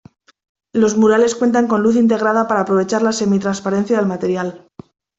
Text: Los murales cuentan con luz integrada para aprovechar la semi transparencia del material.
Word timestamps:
Los 0.73 0.97
murales 0.97 1.35
cuentan 1.35 1.67
con 1.67 1.83
luz 1.83 1.95
integrada 1.95 2.47
para 2.47 2.61
aprovechar 2.61 3.03
la 3.03 3.11
semi 3.11 3.37
transparencia 3.37 3.97
del 3.97 4.07
material. 4.07 4.65